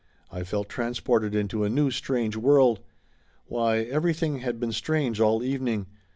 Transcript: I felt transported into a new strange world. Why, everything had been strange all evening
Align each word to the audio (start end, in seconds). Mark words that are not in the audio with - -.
I 0.31 0.41
felt 0.43 0.67
transported 0.67 1.35
into 1.35 1.63
a 1.63 1.69
new 1.69 1.91
strange 1.91 2.35
world. 2.35 2.79
Why, 3.45 3.81
everything 3.81 4.39
had 4.39 4.59
been 4.59 4.71
strange 4.71 5.19
all 5.21 5.43
evening 5.43 5.85